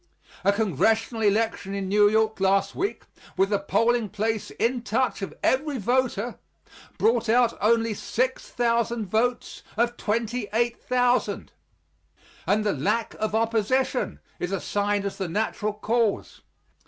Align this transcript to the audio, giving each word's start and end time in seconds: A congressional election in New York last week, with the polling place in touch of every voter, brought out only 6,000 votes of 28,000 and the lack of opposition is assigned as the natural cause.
A 0.43 0.51
congressional 0.51 1.21
election 1.21 1.75
in 1.75 1.87
New 1.87 2.09
York 2.09 2.39
last 2.39 2.73
week, 2.73 3.03
with 3.37 3.49
the 3.49 3.59
polling 3.59 4.09
place 4.09 4.49
in 4.49 4.81
touch 4.81 5.21
of 5.21 5.31
every 5.43 5.77
voter, 5.77 6.39
brought 6.97 7.29
out 7.29 7.53
only 7.61 7.93
6,000 7.93 9.05
votes 9.05 9.61
of 9.77 9.97
28,000 9.97 11.51
and 12.47 12.63
the 12.63 12.73
lack 12.73 13.13
of 13.19 13.35
opposition 13.35 14.19
is 14.39 14.51
assigned 14.51 15.05
as 15.05 15.19
the 15.19 15.29
natural 15.29 15.73
cause. 15.73 16.41